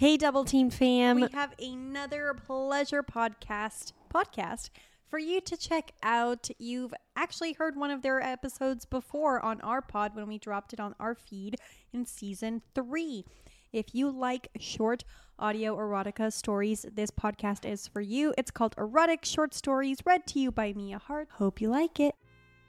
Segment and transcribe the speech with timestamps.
[0.00, 1.16] Hey, Double Team fam.
[1.16, 4.70] we have another pleasure podcast podcast
[5.10, 6.48] for you to check out.
[6.58, 10.80] You've actually heard one of their episodes before on our pod when we dropped it
[10.80, 11.56] on our feed
[11.92, 13.26] in season three.
[13.74, 15.04] If you like short
[15.38, 18.32] audio erotica stories, this podcast is for you.
[18.38, 21.28] It's called Erotic Short Stories, read to you by Mia Hart.
[21.32, 22.14] Hope you like it.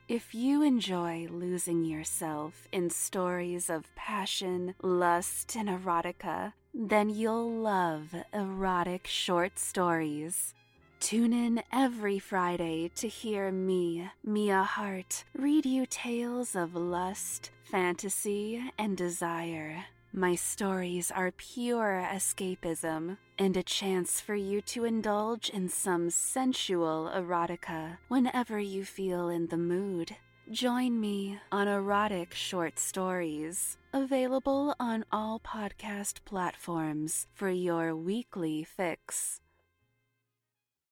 [0.08, 8.14] If you enjoy losing yourself in stories of passion, lust, and erotica, then you'll love
[8.34, 10.54] erotic short stories.
[11.00, 18.62] Tune in every Friday to hear me, Mia Hart, read you tales of lust, fantasy,
[18.78, 19.86] and desire.
[20.14, 27.10] My stories are pure escapism and a chance for you to indulge in some sensual
[27.16, 30.18] erotica whenever you feel in the mood.
[30.52, 39.40] Join me on Erotic Short Stories, available on all podcast platforms for your weekly fix.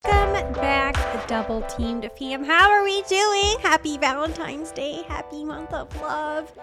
[0.05, 2.45] Welcome back, double teamed fam.
[2.45, 3.57] How are we doing?
[3.59, 5.03] Happy Valentine's Day.
[5.09, 6.57] Happy month of love.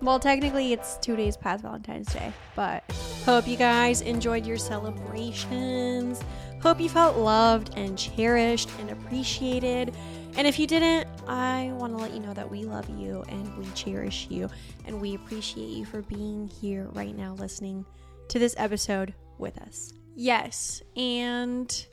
[0.00, 2.84] Well, technically, it's two days past Valentine's Day, but
[3.24, 6.20] Hope you guys enjoyed your celebrations.
[6.60, 9.94] Hope you felt loved and cherished and appreciated.
[10.36, 13.56] And if you didn't, I want to let you know that we love you and
[13.56, 14.50] we cherish you
[14.84, 17.86] and we appreciate you for being here right now listening
[18.28, 19.94] to this episode with us.
[20.14, 20.82] yes.
[20.96, 21.86] And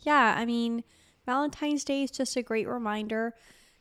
[0.00, 0.82] yeah, I mean,
[1.26, 3.34] Valentine's Day is just a great reminder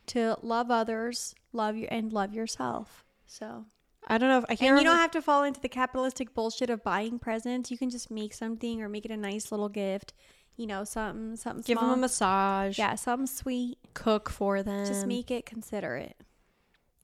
[0.08, 3.06] to love others, love you, and love yourself.
[3.32, 3.64] So,
[4.08, 6.34] I don't know if I and can't you don't have to fall into the capitalistic
[6.34, 7.72] bullshit of buying presents.
[7.72, 10.14] You can just make something or make it a nice little gift.
[10.58, 11.64] You know, something, something.
[11.66, 13.78] give them a massage, Yeah, something sweet.
[13.94, 14.86] cook for them.
[14.86, 16.18] Just make it considerate.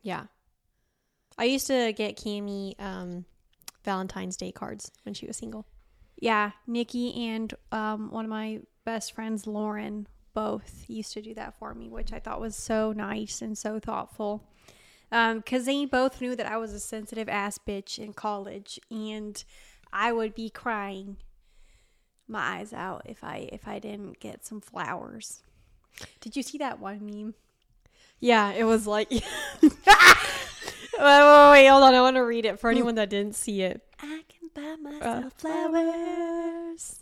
[0.03, 0.23] Yeah.
[1.37, 3.23] I used to get Cami um,
[3.85, 5.65] Valentine's Day cards when she was single.
[6.19, 11.57] Yeah, Nikki and um, one of my best friends, Lauren, both used to do that
[11.57, 14.43] for me, which I thought was so nice and so thoughtful.
[15.09, 19.41] Because they both knew that I was a sensitive ass bitch in college, and
[19.93, 21.17] I would be crying
[22.27, 25.41] my eyes out if I if I didn't get some flowers.
[26.19, 27.33] Did you see that one meme?
[28.19, 29.09] Yeah, it was like.
[29.11, 29.21] wait,
[29.61, 31.93] wait, wait, hold on.
[31.95, 33.81] I want to read it for anyone that didn't see it.
[34.01, 36.99] I can buy Uh, myself flowers.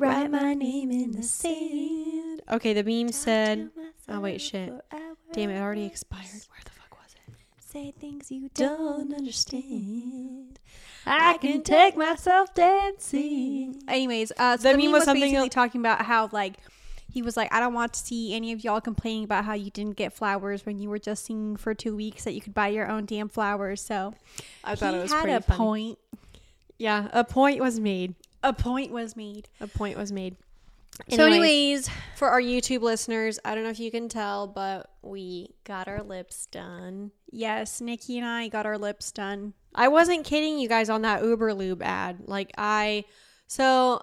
[0.00, 2.40] Write my name in the sand.
[2.50, 3.70] Okay, the meme said.
[3.74, 4.72] Talk to Oh, wait, shit.
[5.32, 6.24] Damn, it already expired.
[6.24, 7.34] Where the fuck was it?
[7.60, 10.58] Say things you don't understand.
[11.06, 13.82] I can take myself dancing.
[13.88, 16.28] Anyways, uh, so The the, meme meme was was something basically el- talking about how
[16.32, 16.56] like
[17.12, 19.70] he was like, I don't want to see any of y'all complaining about how you
[19.70, 22.24] didn't get flowers when you were just singing for two weeks.
[22.24, 23.82] That you could buy your own damn flowers.
[23.82, 24.14] So
[24.64, 25.58] I thought he it was had pretty a funny.
[25.58, 25.98] point.
[26.78, 28.14] Yeah, a point was made.
[28.42, 29.48] A point was made.
[29.60, 30.36] A point was made.
[31.08, 31.30] So, Anyways,
[31.88, 35.88] anyways, for our YouTube listeners, I don't know if you can tell, but we got
[35.88, 37.12] our lips done.
[37.30, 39.54] yes, Nikki and I got our lips done.
[39.74, 42.18] I wasn't kidding you guys on that Uber Lube ad.
[42.26, 43.04] Like I,
[43.46, 44.02] so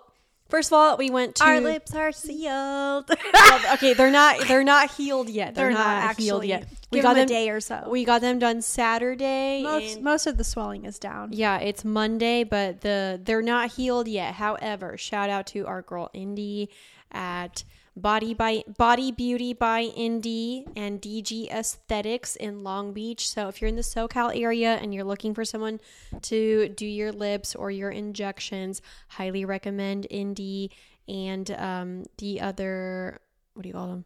[0.49, 3.09] first of all, we went to Our lips are sealed.
[3.33, 5.55] Well, okay, they're not they're not healed yet.
[5.55, 6.67] They're, They're not, not healed yet.
[6.91, 7.87] Give got them a day or so.
[7.89, 9.61] We got them done Saturday.
[9.61, 11.33] most, most of the swelling is down.
[11.33, 14.35] yeah, it's Monday, but the they're not healed yet.
[14.35, 16.69] However, shout out to our girl Indy
[17.11, 17.63] at
[18.01, 23.27] Body by Body Beauty by Indy and DG Aesthetics in Long Beach.
[23.27, 25.79] So if you're in the SoCal area and you're looking for someone
[26.23, 30.71] to do your lips or your injections, highly recommend Indy
[31.07, 33.19] and um, the other
[33.53, 34.05] what do you call them?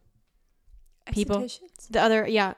[1.12, 1.46] People.
[1.90, 2.54] The other yeah,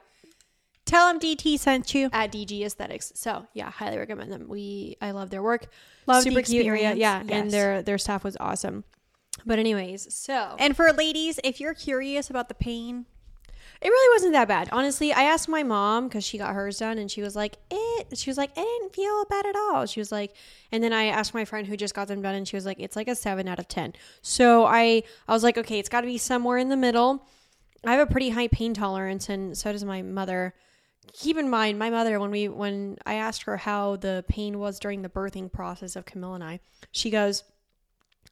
[0.85, 2.09] Tell them DT sent you.
[2.13, 3.11] at DG Aesthetics.
[3.15, 4.47] So yeah, highly recommend them.
[4.47, 5.67] We I love their work.
[6.05, 6.39] Love the Super area.
[6.39, 6.99] experience.
[6.99, 7.31] Yeah, Yes.
[7.31, 8.83] and their their staff was awesome.
[9.45, 13.05] But anyways, so And for ladies, if you're curious about the pain,
[13.81, 14.69] it really wasn't that bad.
[14.71, 18.17] Honestly, I asked my mom because she got hers done, and she was like, "It."
[18.17, 20.33] She was like, "It didn't feel bad at all." She was like,
[20.71, 22.79] and then I asked my friend who just got them done, and she was like,
[22.79, 23.93] "It's like a seven out of 10.
[24.21, 27.27] So I I was like, okay, it's got to be somewhere in the middle.
[27.85, 30.55] I have a pretty high pain tolerance, and so does my mother.
[31.13, 34.79] Keep in mind, my mother when we when I asked her how the pain was
[34.79, 36.59] during the birthing process of Camille and I,
[36.91, 37.43] she goes.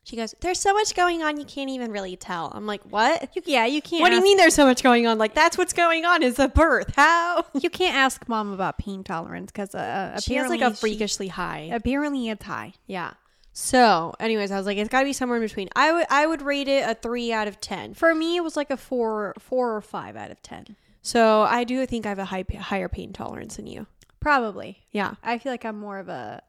[0.06, 2.52] She goes, There's so much going on, you can't even really tell.
[2.54, 3.30] I'm like, What?
[3.36, 4.02] you, yeah, you can't.
[4.02, 5.18] What do you mean there's so much going on?
[5.18, 6.94] Like, that's what's going on is a birth.
[6.96, 7.46] How?
[7.54, 11.28] You can't ask mom about pain tolerance because uh, She has like a she- freakishly
[11.30, 11.70] high.
[11.72, 12.74] apparently it's high.
[12.88, 13.14] Yeah.
[13.56, 15.70] So, anyways, I was like, it's got to be somewhere in between.
[15.76, 17.94] I would I would rate it a three out of ten.
[17.94, 20.76] For me, it was like a four, four or five out of ten.
[21.04, 23.86] So I do think I have a high, higher pain tolerance than you.
[24.20, 24.80] Probably.
[24.92, 25.16] Yeah.
[25.22, 26.42] I feel like I'm more of a,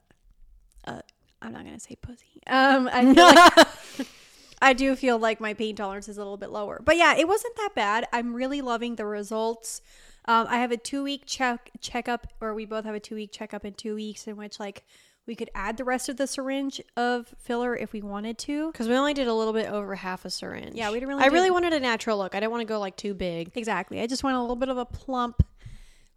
[0.84, 1.02] a
[1.44, 2.40] I'm not gonna say pussy.
[2.46, 4.08] Um, I feel like
[4.62, 6.80] I do feel like my pain tolerance is a little bit lower.
[6.84, 8.06] But yeah, it wasn't that bad.
[8.12, 9.82] I'm really loving the results.
[10.26, 13.30] Um, I have a two week check checkup, or we both have a two week
[13.32, 14.84] checkup in two weeks, in which like
[15.26, 18.70] we could add the rest of the syringe of filler if we wanted to.
[18.72, 20.74] Because we only did a little bit over half a syringe.
[20.74, 22.34] Yeah, we didn't really I do- really wanted a natural look.
[22.34, 23.50] I didn't want to go like too big.
[23.54, 24.00] Exactly.
[24.00, 25.46] I just want a little bit of a plump, a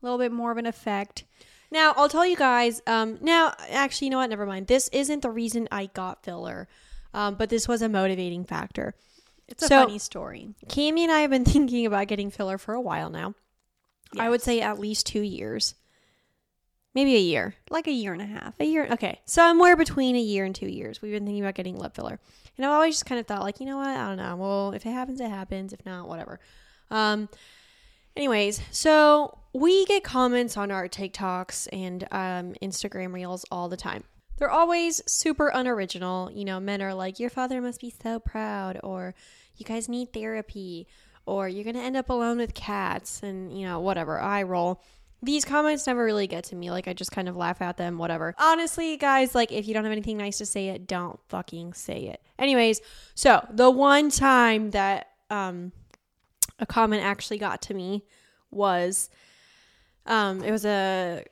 [0.01, 1.25] little bit more of an effect.
[1.71, 2.81] Now I'll tell you guys.
[2.87, 4.29] Um, now actually, you know what?
[4.29, 4.67] Never mind.
[4.67, 6.67] This isn't the reason I got filler,
[7.13, 8.95] um, but this was a motivating factor.
[9.47, 10.49] It's a So- funny story.
[10.67, 13.33] Cami and I have been thinking about getting filler for a while now.
[14.17, 15.75] I would say at least two years,
[16.95, 17.55] maybe a year.
[17.69, 18.57] like a year and a half.
[18.59, 21.01] A year, okay, So somewhere between a year and two years.
[21.01, 22.17] We've been thinking about getting lip filler,
[22.55, 23.87] and I've always just kind of thought, like, you know what?
[23.89, 24.35] I don't know.
[24.37, 25.73] Well, if it happens, it happens.
[25.73, 26.39] If not, whatever.
[26.89, 27.27] Um,
[28.15, 34.03] anyways, so we get comments on our TikToks and um, Instagram reels all the time.
[34.37, 36.31] They're always super unoriginal.
[36.31, 39.15] You know, men are like, "Your father must be so proud," or
[39.55, 40.87] "You guys need therapy,"
[41.25, 44.19] or "You're gonna end up alone with cats," and you know, whatever.
[44.19, 44.83] I roll
[45.23, 46.69] these comments never really get to me.
[46.69, 48.35] Like I just kind of laugh at them, whatever.
[48.37, 52.03] Honestly, guys, like if you don't have anything nice to say it, don't fucking say
[52.03, 52.21] it.
[52.37, 52.81] Anyways,
[53.15, 55.71] so the one time that um
[56.59, 58.03] a comment actually got to me
[58.51, 59.09] was
[60.07, 61.23] um it was a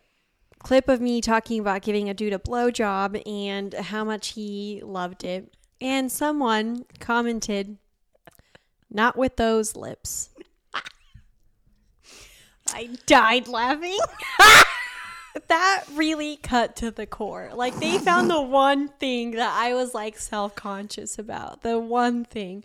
[0.65, 5.23] clip of me talking about giving a dude a blowjob and how much he loved
[5.23, 5.53] it.
[5.79, 7.77] And someone commented,
[8.89, 10.29] not with those lips.
[12.73, 13.99] I died laughing.
[15.47, 17.51] that really cut to the core.
[17.53, 21.61] Like they found the one thing that I was like self-conscious about.
[21.61, 22.63] The one thing.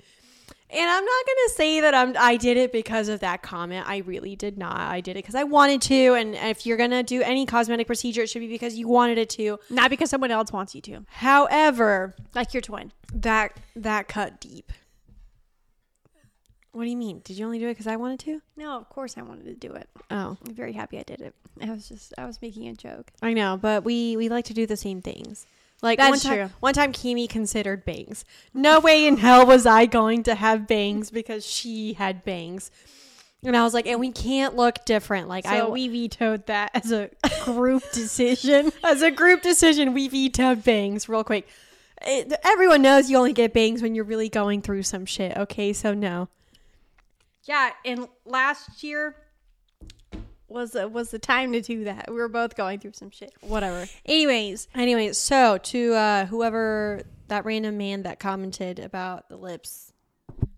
[0.72, 3.88] And I'm not going to say that I'm I did it because of that comment.
[3.88, 4.78] I really did not.
[4.78, 7.86] I did it cuz I wanted to and if you're going to do any cosmetic
[7.86, 9.58] procedure it should be because you wanted it to.
[9.68, 11.04] Not because someone else wants you to.
[11.08, 12.92] However, Like your twin.
[13.12, 14.72] that that cut deep.
[16.72, 17.20] What do you mean?
[17.24, 18.42] Did you only do it cuz I wanted to?
[18.56, 19.88] No, of course I wanted to do it.
[20.08, 21.34] Oh, I'm very happy I did it.
[21.60, 23.10] I was just I was making a joke.
[23.20, 25.46] I know, but we we like to do the same things.
[25.82, 26.56] Like That's one time, true.
[26.60, 28.24] one time, Kimi considered bangs.
[28.52, 32.70] No way in hell was I going to have bangs because she had bangs,
[33.42, 35.28] and I was like, and we can't look different.
[35.28, 37.10] Like I, we vetoed that as a
[37.44, 38.72] group decision.
[38.84, 41.48] as a group decision, we vetoed bangs real quick.
[42.02, 45.36] It, everyone knows you only get bangs when you're really going through some shit.
[45.36, 46.28] Okay, so no.
[47.44, 49.16] Yeah, and last year
[50.50, 52.06] was uh, was the time to do that.
[52.08, 53.32] We were both going through some shit.
[53.40, 53.86] Whatever.
[54.04, 59.92] Anyways, Anyways, so to uh, whoever that random man that commented about the lips,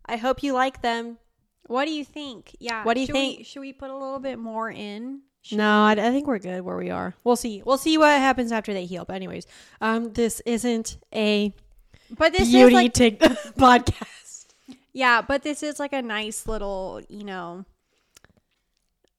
[0.06, 1.18] I hope you like them.
[1.66, 2.56] what do you think?
[2.60, 2.84] Yeah.
[2.84, 3.38] What do you should think?
[3.38, 5.20] We, should we put a little bit more in?
[5.42, 7.14] Should No, I, I think we're good where we are.
[7.24, 7.62] We'll see.
[7.64, 9.04] We'll see what happens after they heal.
[9.04, 9.46] But anyways,
[9.80, 11.52] um, this isn't a
[12.16, 13.18] But this beauty is like
[13.58, 14.46] podcast.
[14.92, 17.64] yeah, but this is like a nice little, you know,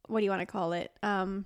[0.08, 0.92] what do you want to call it?
[1.02, 1.46] Um,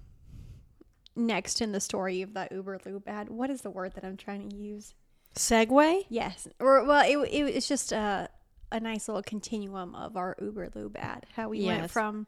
[1.16, 3.30] next in the story of that Uber Lube ad.
[3.30, 4.94] What is the word that I'm trying to use?
[5.36, 6.06] segue.
[6.10, 8.30] Yes, or well, it, it it's just a
[8.72, 11.26] a nice little continuum of our Uber Lube ad.
[11.36, 12.28] How we went from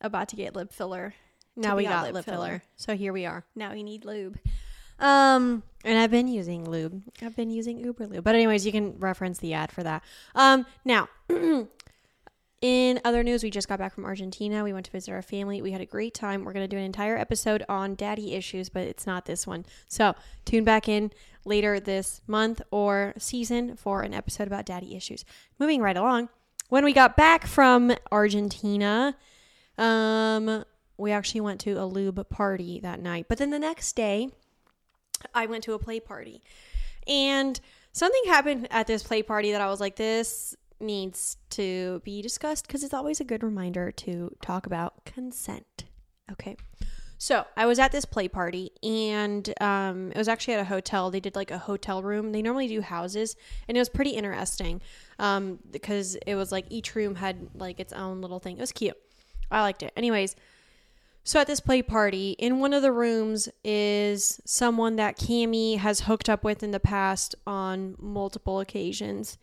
[0.00, 1.14] about to get lip filler.
[1.56, 2.62] Now we got lip filler.
[2.76, 3.44] So here we are.
[3.54, 4.38] Now we need lube.
[4.98, 7.02] Um, And I've been using lube.
[7.20, 8.24] I've been using Uber lube.
[8.24, 10.02] But anyways, you can reference the ad for that.
[10.34, 11.08] Um, now,
[12.62, 14.62] in other news, we just got back from Argentina.
[14.62, 15.60] We went to visit our family.
[15.60, 16.44] We had a great time.
[16.44, 19.66] We're going to do an entire episode on daddy issues, but it's not this one.
[19.88, 20.14] So
[20.44, 21.10] tune back in
[21.44, 25.24] later this month or season for an episode about daddy issues.
[25.58, 26.28] Moving right along.
[26.68, 29.16] When we got back from Argentina,
[29.76, 30.64] um,
[30.96, 33.26] we actually went to a lube party that night.
[33.28, 34.30] But then the next day,
[35.34, 36.44] I went to a play party.
[37.08, 42.20] And something happened at this play party that I was like, this needs to be
[42.22, 45.84] discussed because it's always a good reminder to talk about consent.
[46.30, 46.56] Okay.
[47.18, 51.10] So I was at this play party and um, it was actually at a hotel.
[51.10, 52.32] They did like a hotel room.
[52.32, 53.36] They normally do houses
[53.68, 54.80] and it was pretty interesting
[55.20, 58.56] um, because it was like each room had like its own little thing.
[58.56, 58.96] It was cute.
[59.52, 59.92] I liked it.
[59.96, 60.34] Anyways,
[61.24, 66.00] so at this play party, in one of the rooms is someone that Cami has
[66.00, 69.38] hooked up with in the past on multiple occasions.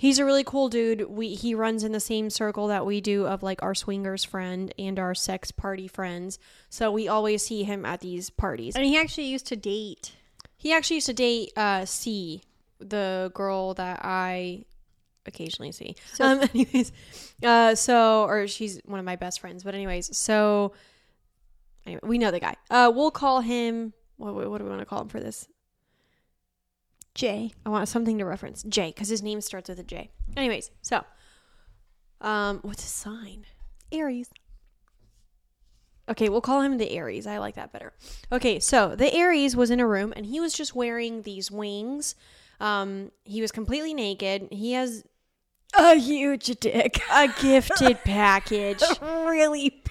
[0.00, 1.10] He's a really cool dude.
[1.10, 4.72] We he runs in the same circle that we do of like our swingers friend
[4.78, 6.38] and our sex party friends.
[6.70, 8.76] So we always see him at these parties.
[8.76, 10.12] and he actually used to date.
[10.56, 12.42] He actually used to date uh C,
[12.78, 14.64] the girl that I
[15.26, 15.96] occasionally see.
[16.14, 16.92] So- um anyways,
[17.44, 20.72] uh so or she's one of my best friends, but anyways, so
[21.84, 22.56] anyway, we know the guy.
[22.70, 25.46] Uh we'll call him what what do we want to call him for this?
[27.20, 27.52] Jay.
[27.66, 30.10] I want something to reference J because his name starts with a J.
[30.38, 31.04] Anyways, so
[32.22, 33.44] um, what's his sign?
[33.92, 34.30] Aries.
[36.08, 37.26] Okay, we'll call him the Aries.
[37.26, 37.92] I like that better.
[38.32, 42.14] Okay, so the Aries was in a room and he was just wearing these wings.
[42.58, 44.48] Um, he was completely naked.
[44.50, 45.04] He has
[45.76, 47.00] A huge dick.
[47.12, 48.82] a gifted package.
[49.02, 49.82] really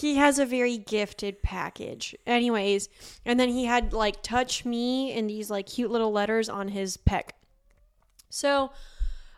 [0.00, 2.14] He has a very gifted package.
[2.26, 2.88] Anyways,
[3.24, 6.96] and then he had like touch me in these like cute little letters on his
[6.96, 7.30] pec.
[8.30, 8.72] So,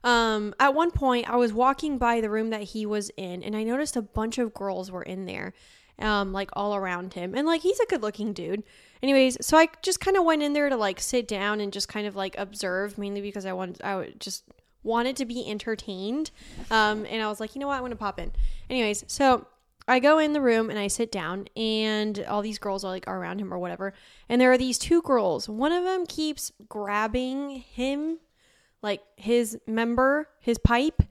[0.05, 3.57] um at one point I was walking by the room that he was in and
[3.57, 5.53] I noticed a bunch of girls were in there.
[5.99, 7.35] Um like all around him.
[7.35, 8.63] And like he's a good-looking dude.
[9.03, 11.89] Anyways, so I just kind of went in there to like sit down and just
[11.89, 14.45] kind of like observe mainly because I wanted I just
[14.83, 16.31] wanted to be entertained.
[16.71, 17.77] Um and I was like, "You know what?
[17.79, 18.33] I want to pop in."
[18.71, 19.47] Anyways, so
[19.89, 23.07] I go in the room and I sit down, and all these girls are like
[23.07, 23.93] around him or whatever.
[24.29, 25.49] And there are these two girls.
[25.49, 28.19] One of them keeps grabbing him,
[28.83, 31.03] like his member, his pipe.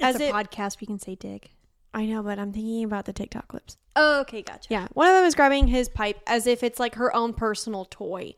[0.00, 1.50] As a it, podcast, we can say dick.
[1.94, 3.78] I know, but I'm thinking about the TikTok clips.
[3.96, 4.66] Oh, okay, gotcha.
[4.68, 7.84] Yeah, one of them is grabbing his pipe as if it's like her own personal
[7.84, 8.34] toy.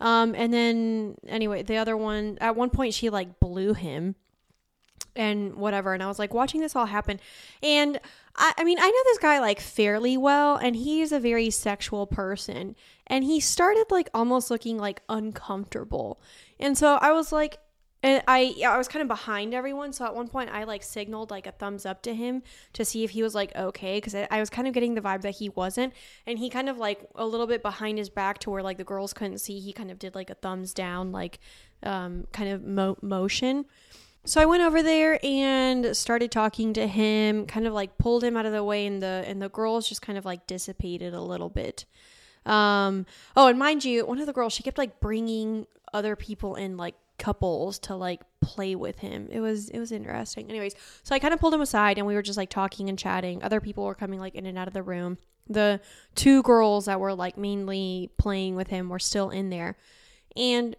[0.00, 4.14] Um, and then anyway, the other one at one point she like blew him
[5.16, 5.94] and whatever.
[5.94, 7.20] And I was like watching this all happen,
[7.62, 8.00] and
[8.36, 12.06] I, I mean I know this guy like fairly well, and he's a very sexual
[12.06, 12.76] person,
[13.06, 16.20] and he started like almost looking like uncomfortable,
[16.58, 17.58] and so I was like.
[18.00, 21.32] And I I was kind of behind everyone, so at one point I like signaled
[21.32, 24.28] like a thumbs up to him to see if he was like okay, because I,
[24.30, 25.92] I was kind of getting the vibe that he wasn't,
[26.24, 28.84] and he kind of like a little bit behind his back to where like the
[28.84, 29.58] girls couldn't see.
[29.58, 31.40] He kind of did like a thumbs down, like
[31.82, 33.64] um, kind of mo- motion.
[34.28, 38.36] So I went over there and started talking to him, kind of like pulled him
[38.36, 41.20] out of the way, and the and the girls just kind of like dissipated a
[41.22, 41.86] little bit.
[42.44, 46.56] Um, oh, and mind you, one of the girls she kept like bringing other people
[46.56, 49.28] in, like couples, to like play with him.
[49.30, 50.50] It was it was interesting.
[50.50, 52.98] Anyways, so I kind of pulled him aside, and we were just like talking and
[52.98, 53.42] chatting.
[53.42, 55.16] Other people were coming like in and out of the room.
[55.48, 55.80] The
[56.14, 59.78] two girls that were like mainly playing with him were still in there,
[60.36, 60.76] and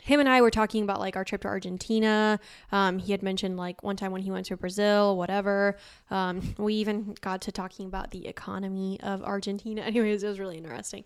[0.00, 2.38] him and I were talking about like our trip to Argentina.
[2.72, 5.76] Um, he had mentioned like one time when he went to Brazil, whatever.
[6.10, 9.80] Um, we even got to talking about the economy of Argentina.
[9.86, 11.04] Anyways, it was really interesting.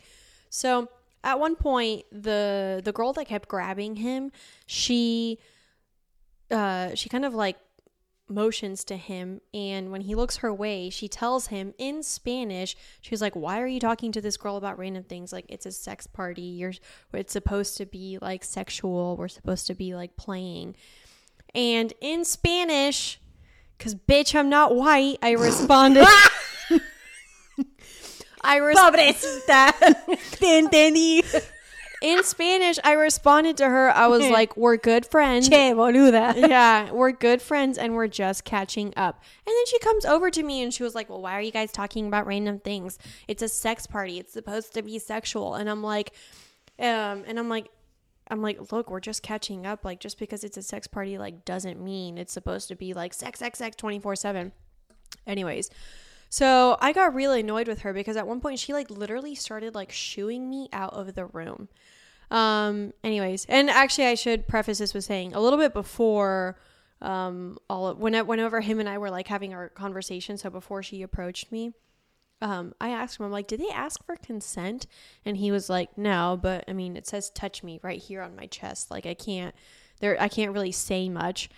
[0.50, 0.88] So
[1.24, 4.32] at one point, the the girl that kept grabbing him,
[4.66, 5.38] she
[6.50, 7.56] uh, she kind of like
[8.34, 13.20] motions to him and when he looks her way she tells him in spanish she's
[13.22, 16.06] like why are you talking to this girl about random things like it's a sex
[16.06, 16.72] party you're
[17.12, 20.74] it's supposed to be like sexual we're supposed to be like playing
[21.54, 23.20] and in spanish
[23.76, 26.06] because bitch i'm not white i responded
[28.42, 29.72] i res- Pobrecita.
[30.32, 31.22] Te entendí.
[32.02, 36.34] in spanish i responded to her i was like we're good friends Che, boluda.
[36.48, 39.22] yeah, we're good friends and we're just catching up.
[39.46, 41.50] And then she comes over to me and she was like, Well, why are you
[41.52, 42.98] guys talking about random things?
[43.28, 44.18] It's a sex party.
[44.18, 45.54] It's supposed to be sexual.
[45.54, 46.12] And I'm like,
[46.78, 47.68] um, and I'm like,
[48.28, 49.84] I'm like, look, we're just catching up.
[49.84, 53.12] Like, just because it's a sex party, like, doesn't mean it's supposed to be like
[53.12, 54.52] sex, sex, sex 24 7.
[55.26, 55.70] Anyways,
[56.32, 59.74] so I got really annoyed with her because at one point she like literally started
[59.74, 61.68] like shooing me out of the room.
[62.30, 66.56] Um, anyways, and actually I should preface this with saying a little bit before
[67.02, 70.82] um all of, when whenever him and I were like having our conversation, so before
[70.82, 71.74] she approached me,
[72.40, 74.86] um, I asked him, I'm like, did they ask for consent?
[75.26, 78.34] And he was like, no, but I mean, it says touch me right here on
[78.34, 78.90] my chest.
[78.90, 79.54] Like I can't,
[80.00, 81.50] there, I can't really say much.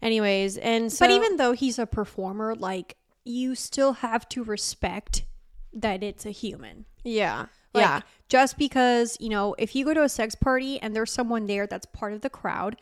[0.00, 2.96] Anyways, and so, but even though he's a performer, like
[3.30, 5.24] you still have to respect
[5.72, 6.84] that it's a human.
[7.04, 10.94] yeah, Like, yeah, Just because, you know, if you go to a sex party and
[10.94, 12.76] there's someone there that's part of the crowd,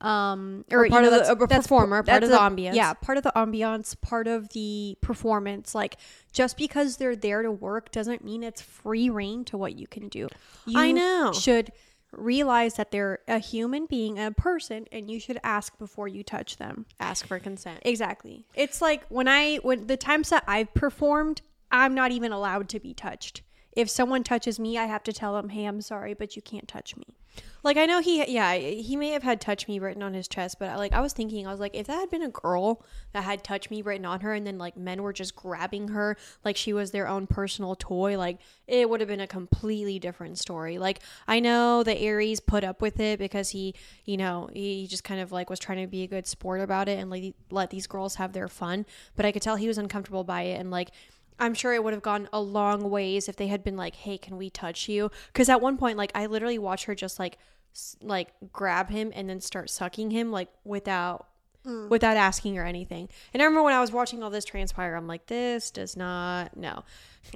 [0.00, 2.74] um, Or you part know, of the- that's- that's performer, part of the ambiance.
[2.74, 5.74] Yeah, part of the ambiance, part of the performance.
[5.74, 5.96] Like,
[6.32, 10.08] just because they're there to work doesn't mean it's free rein to what you can
[10.08, 10.28] do.
[10.66, 11.32] You I know.
[11.32, 11.72] Should
[12.16, 16.56] realize that they're a human being, a person, and you should ask before you touch
[16.56, 16.86] them.
[16.98, 17.80] ask for consent.
[17.82, 18.44] Exactly.
[18.54, 22.80] It's like when I when the times that I've performed, I'm not even allowed to
[22.80, 23.42] be touched.
[23.72, 26.66] If someone touches me, I have to tell them, "Hey, I'm sorry, but you can't
[26.66, 27.16] touch me."
[27.62, 30.60] Like I know he, yeah, he may have had "touch me" written on his chest,
[30.60, 33.24] but like I was thinking, I was like, if that had been a girl that
[33.24, 36.56] had "touch me" written on her, and then like men were just grabbing her like
[36.56, 38.38] she was their own personal toy, like
[38.68, 40.78] it would have been a completely different story.
[40.78, 43.74] Like I know the Aries put up with it because he,
[44.04, 46.88] you know, he just kind of like was trying to be a good sport about
[46.88, 49.78] it and like let these girls have their fun, but I could tell he was
[49.78, 50.90] uncomfortable by it and like.
[51.38, 54.18] I'm sure it would have gone a long ways if they had been like, "Hey,
[54.18, 57.38] can we touch you?" Because at one point, like, I literally watched her just like
[57.74, 61.26] s- like grab him and then start sucking him like without
[61.66, 61.88] Mm.
[61.88, 63.08] without asking or anything.
[63.34, 66.56] And I remember when I was watching all this transpire, I'm like, this does not
[66.56, 66.84] no.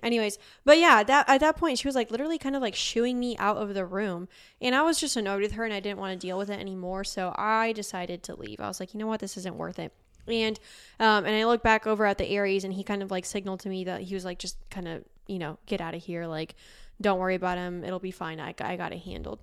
[0.05, 3.19] Anyways, but yeah, that at that point she was like literally kind of like shooing
[3.19, 4.29] me out of the room,
[4.61, 6.61] and I was just annoyed with her, and I didn't want to deal with it
[6.61, 7.03] anymore.
[7.03, 8.61] So I decided to leave.
[8.61, 9.93] I was like, you know what, this isn't worth it.
[10.33, 10.59] And
[10.99, 13.61] um, and I look back over at the Aries, and he kind of like signaled
[13.61, 16.27] to me that he was like, just kind of you know get out of here,
[16.27, 16.55] like
[17.01, 18.41] don't worry about him, it'll be fine.
[18.41, 19.41] I I got it handled.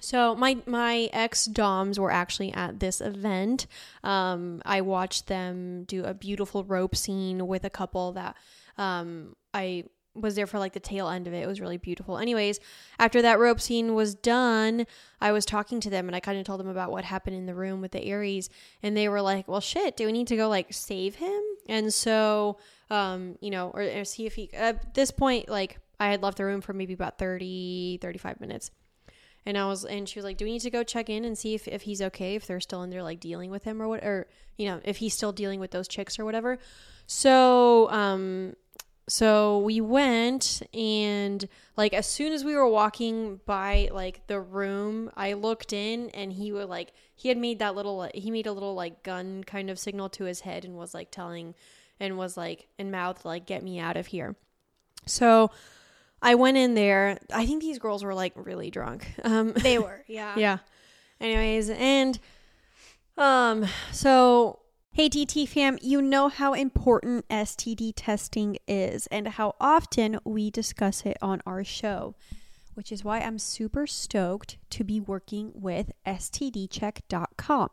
[0.00, 3.66] So my my ex doms were actually at this event.
[4.02, 8.36] Um, I watched them do a beautiful rope scene with a couple that
[8.76, 11.42] um, I was there for like the tail end of it.
[11.42, 12.18] It was really beautiful.
[12.18, 12.60] Anyways,
[12.98, 14.86] after that rope scene was done,
[15.20, 17.46] I was talking to them and I kind of told them about what happened in
[17.46, 18.48] the room with the Aries,
[18.82, 21.92] and they were like, "Well, shit, do we need to go like save him?" And
[21.92, 22.58] so,
[22.90, 24.52] um, you know, or, or see if he.
[24.52, 28.70] At this point, like I had left the room for maybe about 30, 35 minutes.
[29.46, 31.36] And I was, and she was like, "Do we need to go check in and
[31.36, 32.34] see if, if he's okay?
[32.34, 34.98] If they're still in there, like dealing with him or what, or you know, if
[34.98, 36.58] he's still dealing with those chicks or whatever."
[37.06, 38.54] So, um,
[39.08, 41.46] so we went and
[41.76, 46.32] like as soon as we were walking by like the room, I looked in and
[46.32, 49.68] he would like he had made that little he made a little like gun kind
[49.70, 51.54] of signal to his head and was like telling
[52.00, 54.36] and was like in mouth like get me out of here.
[55.06, 55.50] So
[56.22, 57.18] I went in there.
[57.32, 59.06] I think these girls were like really drunk.
[59.24, 60.34] Um, They were, yeah.
[60.38, 60.58] yeah.
[61.20, 62.18] Anyways, and
[63.16, 64.60] um, so
[64.96, 71.04] Hey TT fam, you know how important STD testing is and how often we discuss
[71.04, 72.14] it on our show,
[72.74, 77.70] which is why I'm super stoked to be working with STDcheck.com.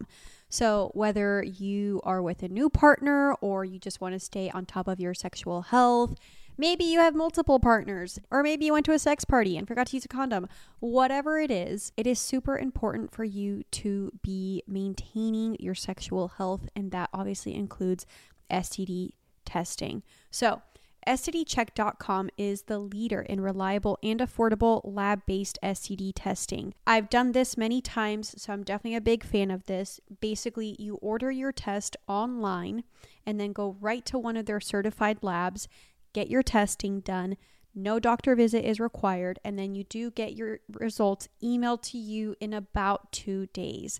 [0.49, 4.65] So, whether you are with a new partner or you just want to stay on
[4.65, 6.15] top of your sexual health,
[6.57, 9.87] maybe you have multiple partners, or maybe you went to a sex party and forgot
[9.87, 10.47] to use a condom.
[10.79, 16.67] Whatever it is, it is super important for you to be maintaining your sexual health,
[16.75, 18.05] and that obviously includes
[18.49, 19.11] STD
[19.45, 20.03] testing.
[20.29, 20.61] So,
[21.07, 26.73] STDcheck.com is the leader in reliable and affordable lab based STD testing.
[26.85, 29.99] I've done this many times, so I'm definitely a big fan of this.
[30.19, 32.83] Basically, you order your test online
[33.25, 35.67] and then go right to one of their certified labs,
[36.13, 37.37] get your testing done.
[37.73, 42.35] No doctor visit is required, and then you do get your results emailed to you
[42.39, 43.99] in about two days.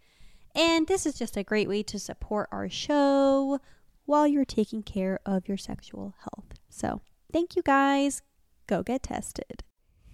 [0.55, 3.59] And this is just a great way to support our show
[4.05, 6.53] while you're taking care of your sexual health.
[6.69, 8.21] So, thank you guys.
[8.67, 9.63] Go get tested.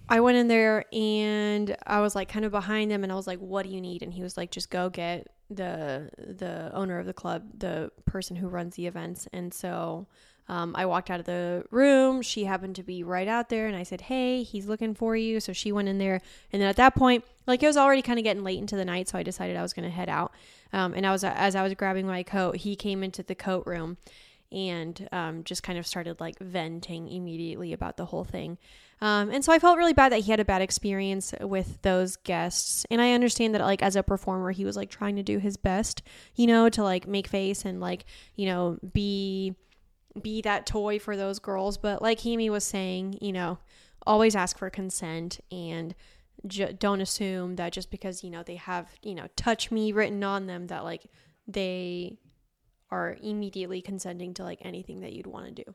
[0.08, 3.26] I went in there and I was like kind of behind him and I was
[3.26, 6.98] like, "What do you need?" And he was like, "Just go get the the owner
[6.98, 10.06] of the club, the person who runs the events." And so
[10.48, 12.22] um, I walked out of the room.
[12.22, 15.40] She happened to be right out there, and I said, "Hey, he's looking for you."
[15.40, 16.20] So she went in there,
[16.52, 18.84] and then at that point, like it was already kind of getting late into the
[18.84, 20.32] night, so I decided I was going to head out.
[20.72, 23.66] Um, and I was as I was grabbing my coat, he came into the coat
[23.66, 23.98] room
[24.50, 28.58] and um, just kind of started like venting immediately about the whole thing.
[29.00, 32.16] Um, and so I felt really bad that he had a bad experience with those
[32.16, 32.84] guests.
[32.90, 35.56] And I understand that, like, as a performer, he was like trying to do his
[35.56, 36.02] best,
[36.34, 39.54] you know, to like make face and like, you know, be
[40.22, 41.78] be that toy for those girls.
[41.78, 43.58] But like Hemi was saying, you know,
[44.06, 45.94] always ask for consent and
[46.46, 50.22] ju- don't assume that just because, you know, they have, you know, touch me written
[50.24, 51.06] on them that like
[51.46, 52.18] they
[52.90, 55.74] are immediately consenting to like anything that you'd want to do.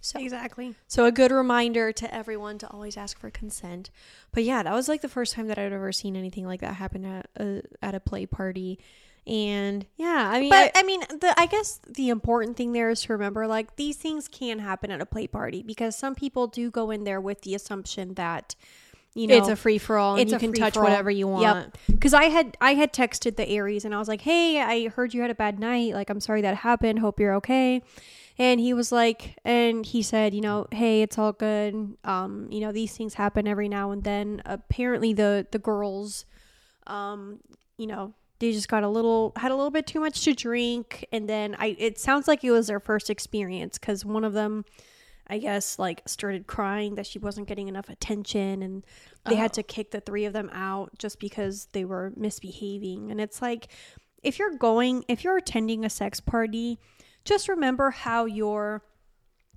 [0.00, 0.74] So Exactly.
[0.86, 3.90] so a good reminder to everyone to always ask for consent.
[4.32, 6.74] But yeah, that was like the first time that I'd ever seen anything like that
[6.74, 8.78] happen at a at a play party.
[9.26, 12.90] And yeah, I mean, But I- I mean, the I guess the important thing there
[12.90, 16.46] is to remember like these things can happen at a play party because some people
[16.46, 18.54] do go in there with the assumption that
[19.14, 20.16] you know it's a free for all.
[20.16, 21.74] it's you can touch whatever you want.
[21.86, 25.14] because I had I had texted the Aries and I was like, "Hey, I heard
[25.14, 25.94] you had a bad night.
[25.94, 26.98] Like, I'm sorry that happened.
[26.98, 27.80] Hope you're okay."
[28.36, 31.96] And he was like, and he said, you know, hey, it's all good.
[32.02, 34.42] Um, you know, these things happen every now and then.
[34.44, 36.24] Apparently, the the girls,
[36.88, 37.38] um,
[37.78, 41.06] you know, they just got a little had a little bit too much to drink,
[41.12, 41.76] and then I.
[41.78, 44.64] It sounds like it was their first experience because one of them.
[45.26, 48.84] I guess like started crying that she wasn't getting enough attention and
[49.26, 49.66] they had to oh.
[49.66, 53.68] kick the three of them out just because they were misbehaving and it's like
[54.22, 56.78] if you're going if you're attending a sex party
[57.24, 58.82] just remember how you're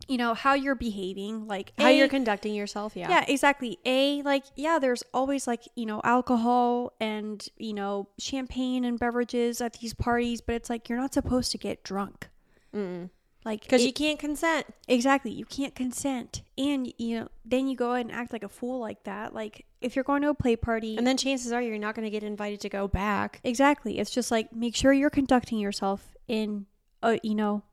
[0.07, 3.09] you know how you're behaving like How A, you're conducting yourself, yeah.
[3.09, 8.85] yeah exactly a like yeah there's always like you know alcohol and you know champagne
[8.85, 12.29] and beverages at these parties but it's like you're not supposed to get drunk
[12.73, 13.09] mm
[13.47, 14.67] like Because you can't consent.
[14.89, 15.31] Exactly.
[15.31, 16.41] You can't consent.
[16.57, 19.33] And you know, then you go ahead and act like a fool like that.
[19.33, 22.03] Like if you're going to a play party And then chances are you're not going
[22.03, 23.39] to get invited to go back.
[23.45, 23.99] Exactly.
[23.99, 26.65] It's just like make sure you're conducting yourself in
[27.01, 27.63] a you know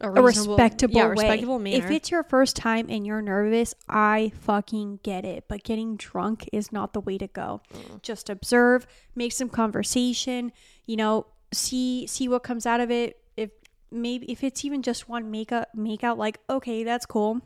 [0.00, 1.10] a reasonable- respectable yeah, way.
[1.10, 1.84] respectable manner.
[1.84, 5.44] If it's your first time and you're nervous, I fucking get it.
[5.48, 7.60] But getting drunk is not the way to go.
[7.72, 8.02] Mm.
[8.02, 10.52] Just observe, make some conversation,
[10.86, 13.18] you know, see see what comes out of it.
[13.36, 13.50] If
[13.92, 17.40] maybe if it's even just one make up make out like, okay, that's cool.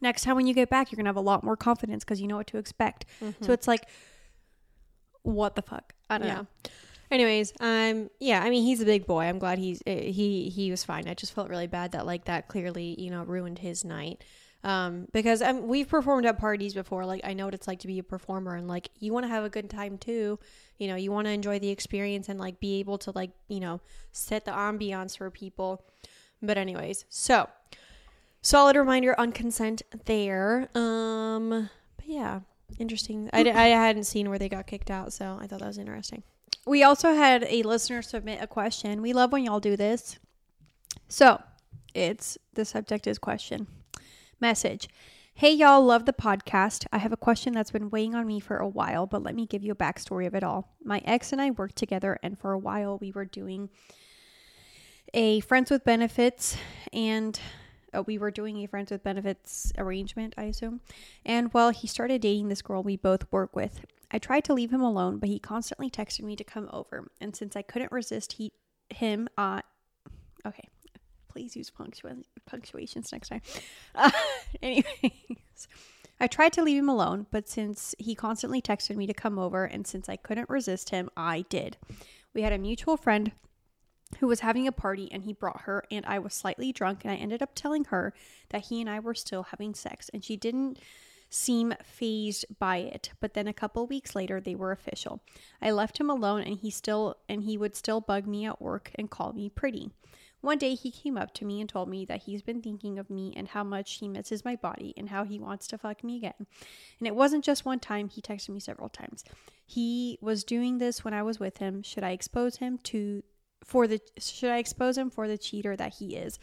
[0.00, 2.26] Next time when you get back, you're gonna have a lot more confidence because you
[2.28, 3.04] know what to expect.
[3.42, 3.86] So it's like
[5.22, 5.94] what the fuck?
[6.10, 6.36] I don't Mm-hmm.
[6.36, 6.42] Yeah.
[6.42, 6.46] know.
[7.14, 9.26] Anyways, um, yeah, I mean, he's a big boy.
[9.26, 11.06] I'm glad he's uh, he he was fine.
[11.06, 14.24] I just felt really bad that like that clearly you know ruined his night.
[14.64, 17.06] Um, because um, we've performed at parties before.
[17.06, 19.28] Like I know what it's like to be a performer, and like you want to
[19.28, 20.40] have a good time too.
[20.78, 23.60] You know, you want to enjoy the experience and like be able to like you
[23.60, 25.84] know set the ambiance for people.
[26.42, 27.48] But anyways, so
[28.42, 30.68] solid reminder on consent there.
[30.76, 32.40] Um, but yeah,
[32.80, 33.30] interesting.
[33.32, 36.24] I, I hadn't seen where they got kicked out, so I thought that was interesting.
[36.66, 39.02] We also had a listener submit a question.
[39.02, 40.18] We love when y'all do this.
[41.08, 41.42] So,
[41.94, 43.66] it's the subject is question.
[44.40, 44.88] Message.
[45.36, 46.86] Hey y'all, love the podcast.
[46.92, 49.46] I have a question that's been weighing on me for a while, but let me
[49.46, 50.76] give you a backstory of it all.
[50.82, 53.68] My ex and I worked together, and for a while we were doing
[55.12, 56.56] a friends with benefits
[56.92, 57.38] and
[57.92, 60.80] uh, we were doing a friends with benefits arrangement, I assume.
[61.24, 63.80] And well, he started dating this girl we both work with.
[64.14, 67.10] I tried to leave him alone, but he constantly texted me to come over.
[67.20, 68.52] And since I couldn't resist he
[68.88, 69.60] him, uh
[70.46, 70.68] okay.
[71.28, 73.42] Please use punctua- punctuations next time.
[73.92, 74.12] Uh,
[74.62, 75.66] anyways,
[76.20, 79.64] I tried to leave him alone, but since he constantly texted me to come over
[79.64, 81.76] and since I couldn't resist him, I did.
[82.34, 83.32] We had a mutual friend
[84.20, 87.10] who was having a party and he brought her and I was slightly drunk and
[87.10, 88.14] I ended up telling her
[88.50, 90.78] that he and I were still having sex and she didn't
[91.34, 95.20] seem fazed by it but then a couple weeks later they were official.
[95.60, 98.90] I left him alone and he still and he would still bug me at work
[98.94, 99.90] and call me pretty.
[100.40, 103.08] One day he came up to me and told me that he's been thinking of
[103.08, 106.18] me and how much he misses my body and how he wants to fuck me
[106.18, 106.46] again.
[106.98, 108.10] And it wasn't just one time.
[108.10, 109.24] He texted me several times.
[109.64, 111.82] He was doing this when i was with him.
[111.82, 113.22] Should i expose him to
[113.64, 116.38] for the should I expose him for the cheater that he is?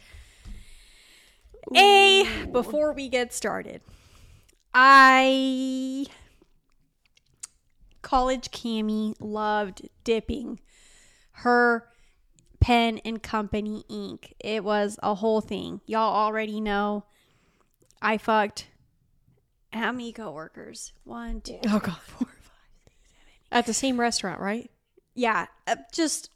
[1.76, 3.82] A before we get started.
[4.74, 6.06] I
[8.02, 10.60] college Cami loved dipping
[11.36, 11.88] her
[12.60, 14.34] pen and company ink.
[14.40, 15.80] It was a whole thing.
[15.86, 17.04] Y'all already know
[18.00, 18.68] I fucked
[19.72, 20.92] how many coworkers?
[21.04, 21.96] One, two, Oh god.
[23.50, 24.70] At the same restaurant, right?
[25.14, 26.30] yeah, uh, just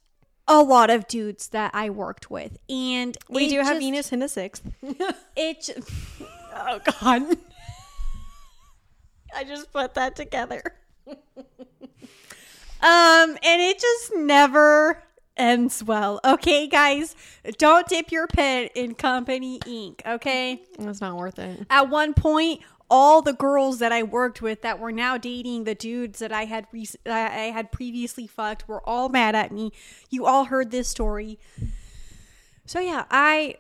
[0.47, 4.19] a lot of dudes that I worked with, and We do have just- Venus in
[4.21, 4.63] the sixth.
[5.35, 5.71] It
[6.55, 7.39] oh god.
[9.37, 10.63] I just put that together.
[11.07, 11.17] um,
[12.81, 15.03] and it just never
[15.37, 16.21] ends well.
[16.25, 17.15] Okay, guys,
[17.59, 20.01] don't dip your pen in company ink.
[20.07, 20.63] Okay.
[20.79, 21.67] It's not worth it.
[21.69, 25.75] At one point, all the girls that I worked with that were now dating the
[25.75, 29.73] dudes that I had re- I had previously fucked were all mad at me.
[30.09, 31.39] You all heard this story.
[32.65, 33.57] So yeah, I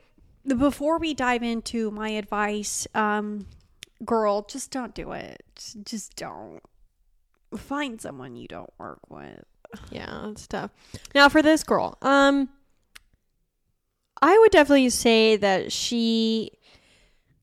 [0.46, 3.46] before we dive into my advice, um
[4.04, 5.42] girl, just don't do it.
[5.84, 6.60] Just, don't.
[7.56, 9.44] Find someone you don't work with.
[9.90, 10.70] Yeah, it's tough.
[11.14, 12.48] Now for this girl, um
[14.20, 16.50] I would definitely say that she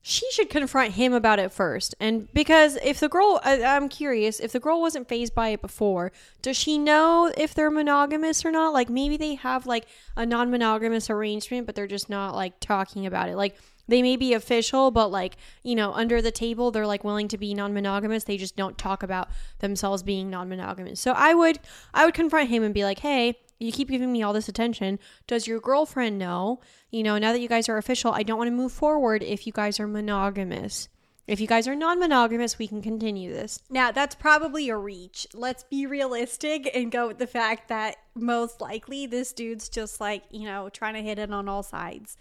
[0.06, 1.96] she should confront him about it first.
[2.00, 5.62] And because if the girl I, I'm curious, if the girl wasn't fazed by it
[5.62, 6.12] before,
[6.42, 8.74] does she know if they're monogamous or not?
[8.74, 9.86] Like maybe they have like
[10.18, 13.38] a non-monogamous arrangement, but they're just not like talking about it.
[13.38, 13.56] Like
[13.88, 17.38] they may be official, but like, you know, under the table, they're like willing to
[17.38, 18.24] be non monogamous.
[18.24, 21.00] They just don't talk about themselves being non monogamous.
[21.00, 21.60] So I would,
[21.93, 25.00] I would confront him and be like, hey, you keep giving me all this attention.
[25.28, 26.62] Does your girlfriend know?
[26.91, 29.46] You know, now that you guys are official, I don't want to move forward if
[29.46, 30.89] you guys are monogamous.
[31.26, 33.60] If you guys are non monogamous, we can continue this.
[33.69, 35.26] Now, that's probably a reach.
[35.34, 40.24] Let's be realistic and go with the fact that most likely this dude's just like,
[40.32, 42.17] you know, trying to hit it on all sides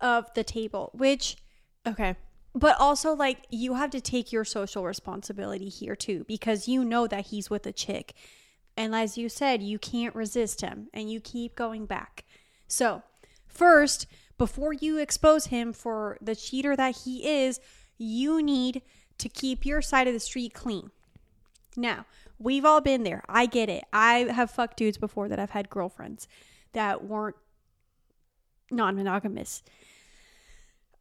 [0.00, 1.36] of the table, which,
[1.86, 2.16] Okay.
[2.54, 7.06] but also like you have to take your social responsibility here too because you know
[7.06, 8.14] that he's with a chick.
[8.76, 12.24] And as you said, you can't resist him and you keep going back.
[12.68, 13.02] So,
[13.46, 14.06] first,
[14.36, 17.58] before you expose him for the cheater that he is,
[17.96, 18.82] you need
[19.16, 20.90] to keep your side of the street clean.
[21.74, 22.04] Now,
[22.38, 23.22] we've all been there.
[23.28, 23.84] I get it.
[23.94, 26.28] I have fucked dudes before that I've had girlfriends
[26.74, 27.36] that weren't
[28.70, 29.62] non monogamous.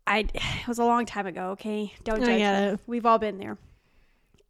[0.08, 1.93] I it was a long time ago, okay?
[2.04, 2.73] Don't I judge get me.
[2.73, 2.80] it.
[2.88, 3.58] We've all been there.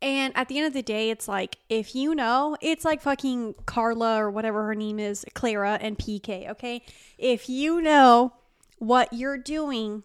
[0.02, 3.56] And at the end of the day, it's like if you know, it's like fucking
[3.66, 6.84] Carla or whatever her name is, Clara and Piqué, okay?
[7.18, 8.34] If you know
[8.78, 10.04] what you're doing,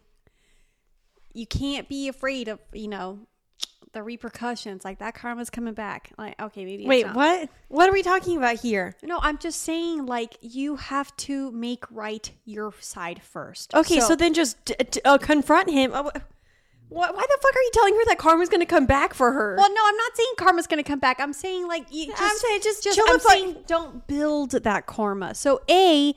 [1.35, 3.27] you can't be afraid of, you know,
[3.93, 4.85] the repercussions.
[4.85, 6.13] Like that karma's coming back.
[6.19, 7.49] Like, okay, maybe it's Wait, what?
[7.69, 8.97] What are we talking about here?
[9.03, 13.75] No, I'm just saying, like, you have to make right your side first.
[13.75, 15.93] Okay, so, then just d- d- uh, confront him.
[15.93, 16.17] Uh, wh-
[16.91, 19.33] why, why the fuck are you telling her that karma's going to come back for
[19.33, 19.55] her?
[19.57, 21.21] Well, no, I'm not saying karma's gonna come back.
[21.21, 24.87] I'm saying like you just, I'm saying just just chill I'm saying don't build that
[24.87, 25.35] karma.
[25.37, 26.15] So a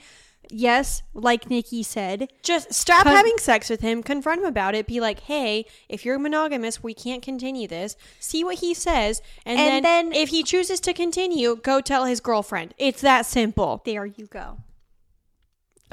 [0.50, 4.88] yes, like Nikki said, Just stop Con- having sex with him, confront him about it,
[4.88, 7.96] be like, hey, if you're monogamous, we can't continue this.
[8.20, 12.06] See what he says, and, And then, then- if he chooses to continue, go tell
[12.06, 12.74] his girlfriend.
[12.78, 13.82] It's that simple.
[13.86, 14.58] there you go.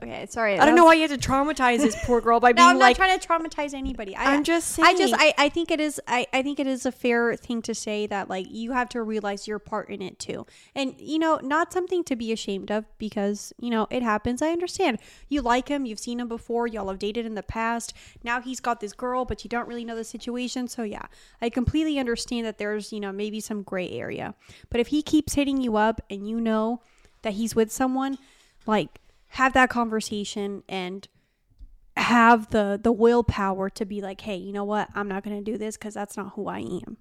[0.03, 0.59] Okay, sorry.
[0.59, 2.79] I don't know why you had to traumatize this poor girl by No, being I'm
[2.79, 4.17] like, not trying to traumatize anybody.
[4.17, 5.15] I, I'm just I just.
[5.17, 8.07] I, I think it is, I, I think it is a fair thing to say
[8.07, 11.73] that like you have to realize your part in it too, and you know, not
[11.73, 14.41] something to be ashamed of because you know it happens.
[14.43, 14.99] I understand.
[15.29, 17.93] You like him, you've seen him before, y'all have dated in the past.
[18.25, 20.69] Now he's got this girl, but you don't really know the situation.
[20.69, 21.07] So yeah,
[21.43, 24.35] I completely understand that there's you know maybe some gray area,
[24.71, 26.81] but if he keeps hitting you up and you know
[27.23, 28.17] that he's with someone,
[28.67, 28.99] like
[29.31, 31.09] have that conversation and
[31.97, 35.51] have the the willpower to be like hey you know what i'm not going to
[35.53, 36.97] do this because that's not who i am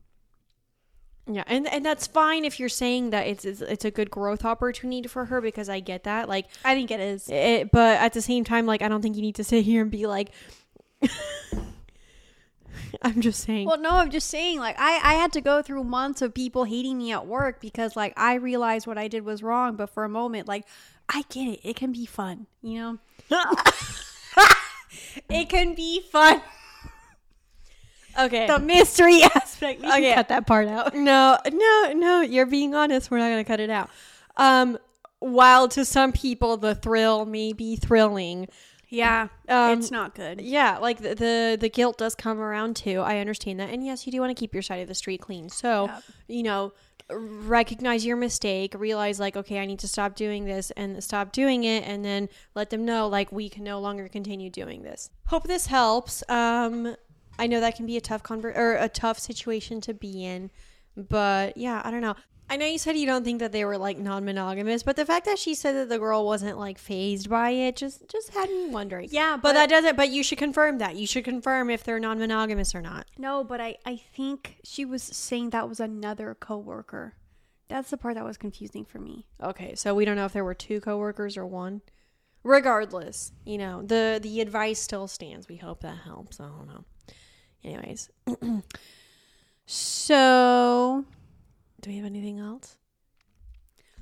[1.31, 4.43] Yeah, and and that's fine if you're saying that it's, it's it's a good growth
[4.43, 6.27] opportunity for her because I get that.
[6.27, 9.15] Like, i think it is it, but at the same time, like I don't think
[9.15, 10.31] you need to sit here and be like.
[13.03, 13.67] I'm just saying.
[13.67, 16.63] well no i'm just saying like i i had to go through months of people
[16.63, 20.03] hating me at work because like i realized what i did was wrong but for
[20.03, 20.65] a moment like
[21.09, 22.97] i get it it can be fun you know
[25.29, 26.41] it can be fun
[28.19, 28.47] okay.
[28.47, 30.13] the mystery aspect can Okay.
[30.13, 32.21] cut that part out no, no, no.
[32.21, 33.09] You're being honest.
[33.11, 33.89] We're not gonna cut it out.
[34.37, 34.77] Um,
[35.19, 38.47] while to some people the thrill may be thrilling,
[38.89, 43.01] yeah Um, it's not good yeah, like the, the the guilt does come around too.
[43.01, 45.21] I understand that, and yes, you do want to keep your side of the street
[45.21, 45.49] clean.
[45.49, 46.03] So, Yep.
[46.27, 46.73] you know,
[47.11, 51.63] recognize your mistake, realize like, okay, I need to stop doing this, and stop doing
[51.63, 55.09] it, and then let them know like we can no longer continue doing this.
[55.27, 56.23] Hope this helps.
[56.29, 56.95] Um,
[57.37, 60.51] I know that can be a tough conver- or a tough situation to be in,
[60.95, 62.15] but yeah, I don't know.
[62.49, 65.25] I know you said you don't think that they were like non-monogamous, but the fact
[65.25, 68.67] that she said that the girl wasn't like fazed by it just just had me
[68.69, 69.09] wondering.
[69.11, 69.95] Yeah, but, but- that doesn't.
[69.95, 70.95] But you should confirm that.
[70.95, 73.05] You should confirm if they're non-monogamous or not.
[73.17, 77.13] No, but I, I think she was saying that was another coworker.
[77.67, 79.27] That's the part that was confusing for me.
[79.43, 81.81] Okay, so we don't know if there were two coworkers or one.
[82.43, 85.47] Regardless, you know the the advice still stands.
[85.47, 86.39] We hope that helps.
[86.39, 86.85] I don't know.
[87.63, 88.09] Anyways,
[89.65, 91.05] So
[91.81, 92.77] do we have anything else?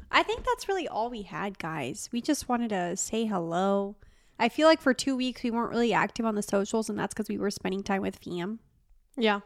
[0.09, 2.09] I think that's really all we had, guys.
[2.11, 3.95] We just wanted to say hello.
[4.39, 7.13] I feel like for two weeks we weren't really active on the socials, and that's
[7.13, 8.59] because we were spending time with Fam.
[9.17, 9.41] Yeah.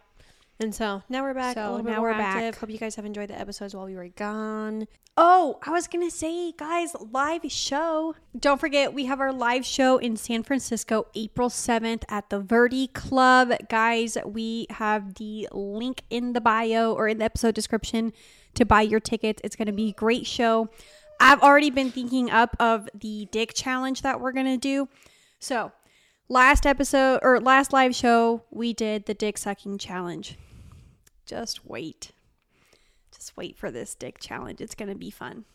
[0.62, 1.56] And so now we're back.
[1.56, 2.36] So a little bit now more we're back.
[2.36, 2.60] active.
[2.60, 4.88] Hope you guys have enjoyed the episodes while we were gone.
[5.18, 8.14] Oh, I was gonna say, guys, live show.
[8.40, 12.88] Don't forget, we have our live show in San Francisco, April 7th at the Verdi
[12.88, 13.54] Club.
[13.70, 18.14] Guys, we have the link in the bio or in the episode description
[18.54, 19.42] to buy your tickets.
[19.44, 20.70] It's gonna be a great show.
[21.20, 24.90] I've already been thinking up of the dick challenge that we're gonna do.
[25.40, 25.72] So,
[26.30, 30.38] last episode or last live show, we did the dick sucking challenge.
[31.32, 32.12] Just wait.
[33.16, 34.60] Just wait for this dick challenge.
[34.60, 35.46] It's gonna be fun.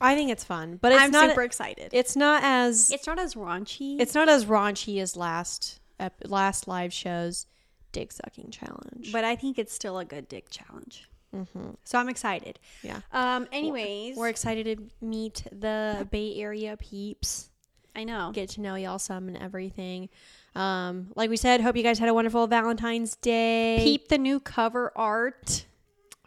[0.00, 1.30] I think it's fun, but it's I'm not.
[1.30, 1.90] super excited.
[1.92, 2.90] It's not as.
[2.90, 4.00] It's not as raunchy.
[4.00, 7.46] It's not as raunchy as last ep- last live show's
[7.92, 9.12] dick sucking challenge.
[9.12, 11.08] But I think it's still a good dick challenge.
[11.32, 12.58] hmm So I'm excited.
[12.82, 13.46] yeah, Um.
[13.52, 17.50] Anyways, we're excited to meet the Bay Area peeps.
[17.94, 18.32] I know.
[18.34, 20.08] get to know y'all some and everything.
[20.54, 23.78] Um, like we said, hope you guys had a wonderful Valentine's Day.
[23.82, 25.66] Peep the new cover art.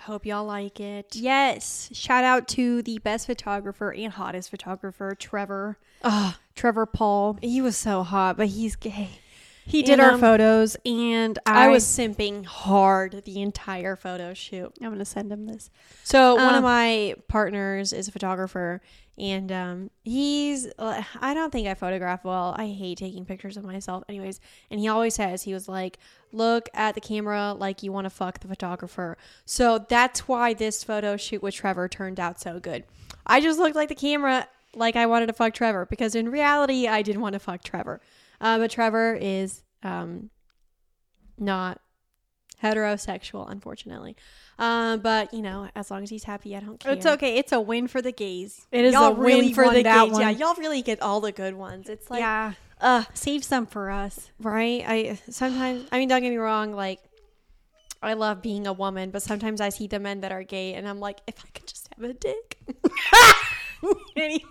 [0.02, 1.16] Hope y'all like it.
[1.16, 1.90] Yes.
[1.94, 5.78] Shout out to the best photographer and hottest photographer, Trevor.
[6.04, 7.38] Oh, Trevor Paul.
[7.42, 9.10] he was so hot, but he's gay.
[9.66, 14.34] He did And, our um, photos, and I, I was simping hard the entire photo
[14.34, 14.72] shoot.
[14.82, 15.70] I'm gonna send him this.
[16.06, 18.82] So one Um, of my partners is a photographer,
[19.18, 22.56] and um, he's uh, I don't think I photograph well.
[22.58, 24.40] I hate taking pictures of myself, anyways.
[24.70, 25.98] And he always says he was like,
[26.32, 30.84] "Look at the camera like you want to fuck the photographer." So that's why this
[30.84, 32.84] photo shoot with Trevor turned out so good.
[33.26, 36.88] I just looked like the camera like I wanted to fuck Trevor because in reality
[36.88, 38.02] I didn't want to fuck Trevor.
[38.40, 40.30] Uh, but Trevor is um,
[41.40, 41.82] not
[42.64, 44.16] heterosexual, unfortunately.
[44.60, 46.94] Um, but you know, as long as he's happy, I don't care.
[46.94, 47.38] It's okay.
[47.38, 48.66] It's a win for the gays.
[48.72, 50.12] It is Y'all a win really for the gays.
[50.12, 50.22] one.
[50.22, 51.90] Yeah, y'all really get all the good ones.
[51.90, 52.54] It's like, yeah.
[52.82, 54.32] uh, Save some for us.
[54.40, 54.84] right?
[54.88, 56.74] I sometimes, I mean, don't get me wrong.
[56.74, 57.00] Like,
[58.02, 60.88] I love being a woman, but sometimes I see the men that are gay, and
[60.88, 62.58] I'm like, if I could just have a dick.
[64.16, 64.44] Anyways.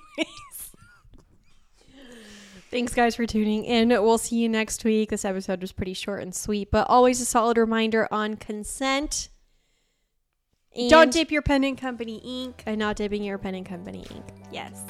[2.71, 3.89] Thanks, guys, for tuning in.
[3.89, 5.11] We'll see you next week.
[5.11, 9.29] This episode was pretty short and sweet, but always a solid reminder on consent.
[10.75, 12.63] And, Don't dip your pen in company ink.
[12.67, 14.25] and not dipping your pen in company ink.
[14.53, 14.83] Yes.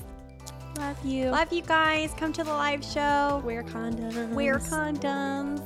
[0.79, 1.31] Love you.
[1.31, 2.12] Love you guys.
[2.17, 3.41] Come to the live show.
[3.45, 4.31] Wear condoms.
[4.31, 5.62] Wear condoms.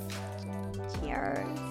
[1.00, 1.69] Cheers.